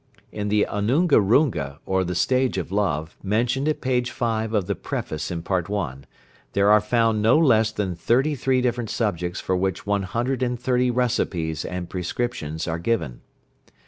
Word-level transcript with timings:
In 0.31 0.47
the 0.47 0.65
Anunga 0.67 1.17
Runga 1.21 1.77
or 1.85 2.03
"The 2.03 2.15
Stage 2.15 2.57
of 2.57 2.71
Love," 2.71 3.15
mentioned 3.21 3.67
at 3.67 3.81
page 3.81 4.09
5 4.09 4.51
of 4.51 4.65
the 4.65 4.73
Preface 4.73 5.29
in 5.29 5.43
Part 5.43 5.69
I., 5.69 5.97
there 6.53 6.71
are 6.71 6.81
found 6.81 7.21
no 7.21 7.37
less 7.37 7.71
than 7.71 7.93
thirty 7.95 8.33
three 8.33 8.61
different 8.61 8.89
subjects 8.89 9.39
for 9.39 9.55
which 9.55 9.85
one 9.85 10.01
hundred 10.01 10.41
and 10.41 10.59
thirty 10.59 10.89
recipes 10.89 11.63
and 11.63 11.87
prescriptions 11.87 12.67
are 12.67 12.79
given. 12.79 13.21